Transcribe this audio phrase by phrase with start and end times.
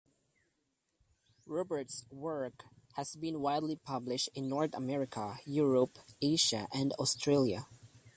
[1.45, 2.63] Robert's work
[2.95, 7.67] has been widely published in North America, Europe, Asia and Australia.